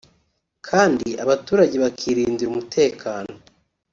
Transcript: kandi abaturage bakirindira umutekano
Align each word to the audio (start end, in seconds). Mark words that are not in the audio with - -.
kandi 0.67 1.07
abaturage 1.23 1.75
bakirindira 1.83 2.49
umutekano 2.51 3.33